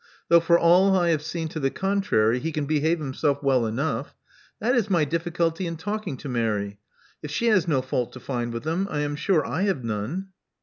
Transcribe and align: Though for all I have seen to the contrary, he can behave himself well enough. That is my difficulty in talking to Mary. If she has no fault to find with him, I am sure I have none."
Though 0.29 0.39
for 0.39 0.57
all 0.57 0.97
I 0.97 1.09
have 1.09 1.21
seen 1.21 1.47
to 1.49 1.59
the 1.59 1.69
contrary, 1.69 2.39
he 2.39 2.51
can 2.51 2.65
behave 2.65 2.97
himself 2.97 3.43
well 3.43 3.67
enough. 3.67 4.15
That 4.59 4.73
is 4.73 4.89
my 4.89 5.05
difficulty 5.05 5.67
in 5.67 5.77
talking 5.77 6.17
to 6.17 6.27
Mary. 6.27 6.79
If 7.21 7.29
she 7.29 7.49
has 7.49 7.67
no 7.67 7.83
fault 7.83 8.11
to 8.13 8.19
find 8.19 8.51
with 8.51 8.65
him, 8.65 8.87
I 8.89 9.01
am 9.01 9.15
sure 9.15 9.45
I 9.45 9.61
have 9.61 9.83
none." 9.83 10.29